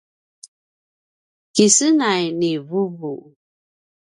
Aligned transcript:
kisenay 1.55 2.23
ni 2.39 2.51
vuvu 2.67 3.11